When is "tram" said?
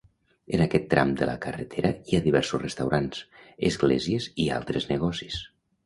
0.93-1.11